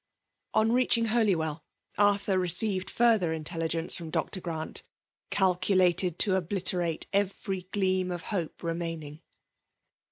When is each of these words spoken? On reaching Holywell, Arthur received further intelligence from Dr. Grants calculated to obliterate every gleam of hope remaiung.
On 0.55 0.71
reaching 0.71 1.05
Holywell, 1.05 1.63
Arthur 1.95 2.39
received 2.39 2.89
further 2.89 3.33
intelligence 3.33 3.95
from 3.95 4.09
Dr. 4.09 4.41
Grants 4.41 4.81
calculated 5.29 6.17
to 6.17 6.37
obliterate 6.37 7.05
every 7.13 7.67
gleam 7.71 8.09
of 8.09 8.23
hope 8.23 8.63
remaiung. 8.63 9.21